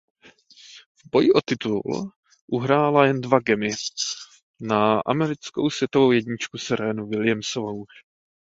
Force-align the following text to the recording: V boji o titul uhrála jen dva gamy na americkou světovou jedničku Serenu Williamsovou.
V 0.95 1.09
boji 1.11 1.31
o 1.33 1.41
titul 1.41 2.07
uhrála 2.51 3.05
jen 3.05 3.21
dva 3.21 3.39
gamy 3.39 3.69
na 4.61 5.01
americkou 5.05 5.69
světovou 5.69 6.11
jedničku 6.11 6.57
Serenu 6.57 7.07
Williamsovou. 7.07 7.85